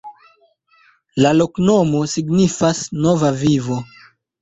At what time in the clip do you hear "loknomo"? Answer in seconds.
1.43-2.03